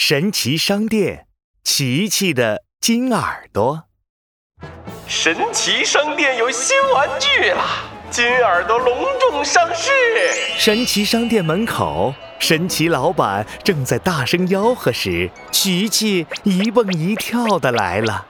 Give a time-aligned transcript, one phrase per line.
[0.00, 1.26] 神奇商店，
[1.64, 3.82] 奇奇的金耳朵。
[5.08, 7.82] 神奇商店有新玩具啦！
[8.08, 9.90] 金耳朵隆重上市。
[10.56, 18.24] 神奇商店门口，神奇老板正在大声吆喝时，琪琪一蹦一跳的来了。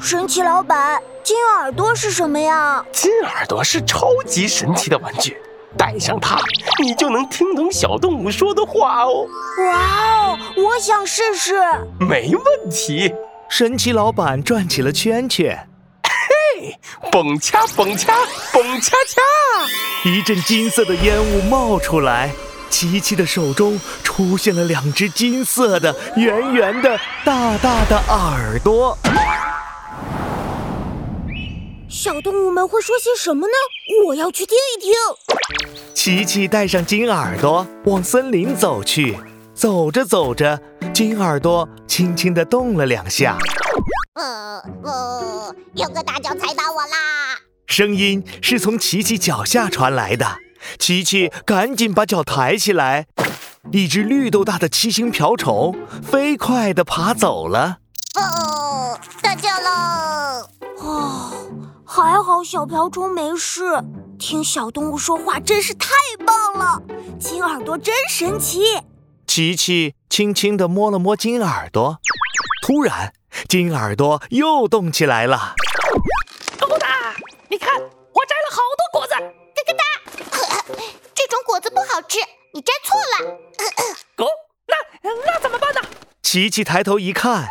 [0.00, 2.86] 神奇老板，金耳朵是什么呀？
[2.92, 5.36] 金耳朵是超级神奇的玩具。
[5.76, 6.38] 带上它，
[6.82, 9.26] 你就能听懂小动物说的话哦！
[9.58, 11.54] 哇哦，我想试试。
[11.98, 13.12] 没问题。
[13.48, 15.68] 神奇老板转起了圈圈，
[16.04, 16.78] 嘿，
[17.10, 18.16] 蹦恰蹦恰
[18.50, 19.20] 蹦恰恰，
[20.08, 22.30] 一阵金色的烟雾冒出来，
[22.70, 28.96] 琪琪的手中出现了两只金色的、圆圆的、大大的耳朵。
[31.90, 33.52] 小动物们会说些什么呢？
[34.06, 34.92] 我要去听一听。
[35.94, 39.16] 琪琪带上金耳朵往森林走去，
[39.54, 40.60] 走着走着，
[40.92, 43.36] 金耳朵轻轻地动了两下。
[44.14, 47.38] 呃呃，有个大脚踩到我啦！
[47.66, 50.38] 声音是从琪琪脚下传来的。
[50.78, 53.06] 琪琪赶紧把脚抬起来，
[53.72, 57.78] 一只绿豆大的七星瓢虫飞快地爬走了。
[58.14, 60.48] 哦，得救喽！
[60.78, 61.41] 哦。
[61.94, 63.84] 还好小瓢虫没事，
[64.18, 65.90] 听小动物说话真是太
[66.24, 66.82] 棒了。
[67.20, 68.62] 金耳朵真神奇。
[69.26, 71.98] 琪琪轻轻地摸了摸金耳朵，
[72.66, 73.12] 突然
[73.46, 75.54] 金耳朵又动起来了。
[76.58, 77.14] 咕咕哒，
[77.50, 79.12] 你看我摘了好多果子。
[79.54, 79.84] 咯咯哒，
[81.14, 82.20] 这种果子不好吃，
[82.54, 83.36] 你摘错了。
[84.24, 84.26] 哦，
[84.66, 85.80] 那那怎么办呢？
[86.22, 87.46] 琪琪抬头一看，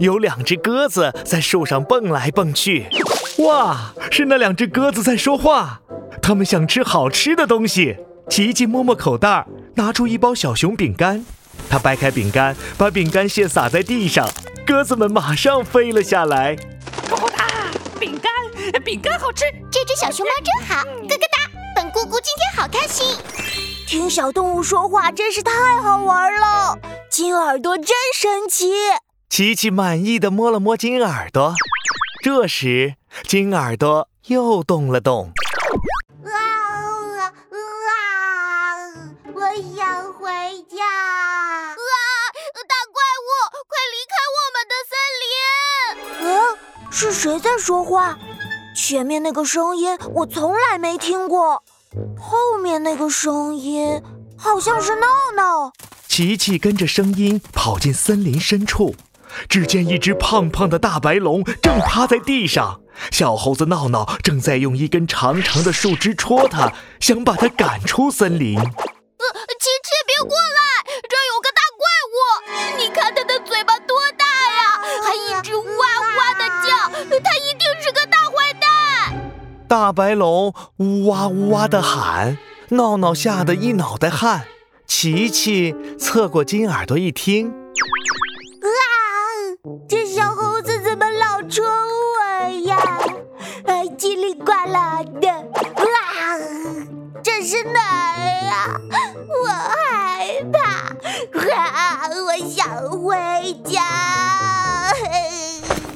[0.00, 2.88] 有两只鸽子在树上蹦来蹦去。
[3.38, 5.80] 哇，是那两只鸽子在说话，
[6.20, 7.96] 它们想吃好吃的东西。
[8.28, 11.24] 琪琪摸摸口袋，拿出一包小熊饼干，
[11.68, 14.28] 他掰开饼干，把饼干屑撒在地上，
[14.66, 16.54] 鸽子们马上飞了下来。
[17.08, 17.46] 咕咕哒，
[17.98, 19.44] 饼干，饼干好吃。
[19.70, 23.06] 这只小熊猫真好，咯咯哒，本姑姑今天好开心。
[23.86, 26.78] 听小动物说话真是太好玩了，
[27.10, 28.70] 金耳朵真神奇。
[29.28, 31.54] 琪琪满意的摸了摸金耳朵。
[32.22, 32.94] 这时，
[33.24, 35.32] 金耳朵又动了动。
[36.24, 37.98] 啊啊啊！
[39.34, 39.40] 我
[39.76, 40.30] 想回
[40.70, 40.86] 家。
[40.86, 41.82] 啊！
[42.68, 43.26] 大怪物，
[43.66, 46.30] 快离开我们的森林！
[46.30, 48.16] 嗯，是谁在说话？
[48.76, 51.64] 前面那个声音我从来没听过，
[52.16, 54.00] 后面那个声音
[54.38, 55.72] 好像是闹闹。
[56.06, 58.94] 琪琪跟着声音跑进森林深处。
[59.48, 68.58] 只见一只胖胖的大白龙正趴在地上，小猴子闹闹正在用一根长长的树枝戳它，想把它赶出森林。
[68.58, 72.14] 呃，琪琪，别过来，这有个大怪物，
[72.78, 75.62] 你看它的嘴巴多大呀，还一直哇
[76.16, 79.32] 哇的叫，它一定是个大坏蛋。
[79.68, 82.36] 大白龙呜哇呜哇的喊，
[82.70, 84.46] 闹闹吓得一脑袋汗。
[84.86, 87.61] 琪琪侧过金耳朵一听。
[98.52, 98.80] 哪儿呀？
[99.28, 100.60] 我害怕，
[101.56, 103.16] 啊，我想回
[103.64, 103.80] 家。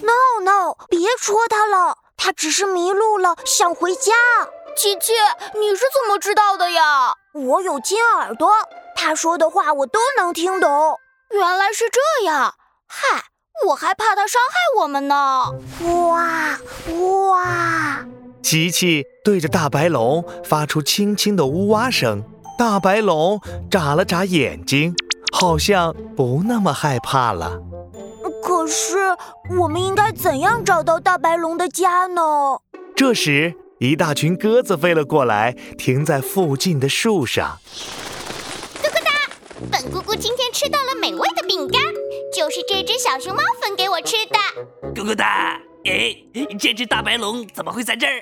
[0.00, 4.12] No No，，别戳它了，它只是迷路了，想回家。
[4.74, 5.12] 琪琪，
[5.58, 7.14] 你是怎么知道的呀？
[7.34, 8.50] 我有金耳朵，
[8.94, 10.98] 他说的话我都能听懂。
[11.30, 12.54] 原来是这样，
[12.86, 13.24] 嗨。
[13.68, 15.50] 我还怕他伤害我们呢！
[16.10, 16.58] 哇
[17.30, 18.04] 哇！
[18.42, 22.22] 琪琪对着大白龙发出轻轻的呜哇声，
[22.58, 23.38] 大白龙
[23.70, 24.94] 眨了眨眼睛，
[25.30, 27.60] 好像不那么害怕了。
[28.42, 28.96] 可是，
[29.58, 32.22] 我们应该怎样找到大白龙的家呢？
[32.94, 37.58] 这时，一大群鸽子飞了过来，停在附近的树上。
[38.82, 39.10] 咕咕哒，
[39.70, 41.82] 本姑姑今天吃到了美味的饼干。
[42.34, 44.38] 就是这只小熊猫分给我吃的。
[44.94, 46.16] 咕咕哒，哎，
[46.58, 48.12] 这只大白龙怎么会在这儿？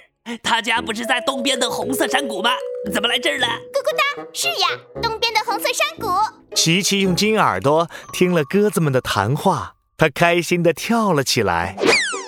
[0.43, 2.51] 他家不是在东边的红色山谷吗？
[2.93, 3.47] 怎么来这儿了？
[3.47, 4.69] 咕咕哒，是呀，
[5.03, 6.09] 东边的红色山谷。
[6.55, 11.77] 琪琪用金耳朵听了鸽子们的谈话，他开心地跳了起来。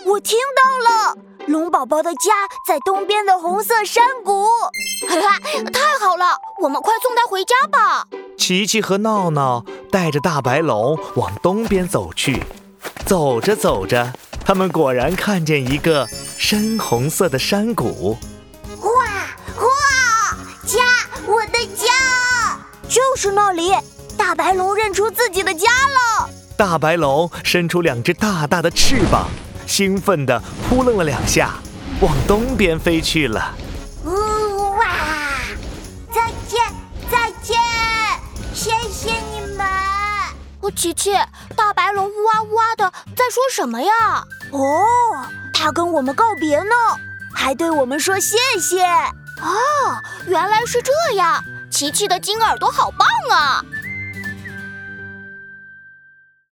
[0.07, 1.17] 我听到了，
[1.47, 2.33] 龙宝宝的家
[2.69, 4.45] 在东边的红色山谷。
[5.09, 5.39] 哈哈，
[5.73, 8.07] 太好了，我们快送他回家吧。
[8.37, 12.43] 琪琪和闹闹带着大白龙往东边走去，
[13.07, 14.13] 走着走着，
[14.47, 16.09] 他们果然看见一个
[16.39, 18.17] 深红色的山谷。
[18.81, 18.89] 哇
[19.59, 20.79] 哇，家，
[21.27, 22.57] 我的家，
[22.89, 23.73] 就是那里！
[24.17, 26.31] 大白龙认出自己的家了。
[26.57, 29.29] 大白龙伸出两只大大的翅膀，
[29.67, 31.55] 兴奋地扑棱了两下，
[32.01, 33.53] 往东边飞去了。
[34.05, 34.87] 呜哇！
[36.15, 36.63] 再见，
[37.11, 37.59] 再见，
[38.55, 39.67] 谢谢你们。
[40.61, 41.15] 哦，琪琪，
[41.57, 44.23] 大白龙呜哇呜哇的在说什么呀？
[44.51, 44.85] 哦，
[45.53, 46.75] 他跟我们告别呢，
[47.33, 48.85] 还对我们说谢谢。
[48.85, 51.45] 哦，原来是这样。
[51.69, 53.63] 琪琪的金耳朵好棒啊！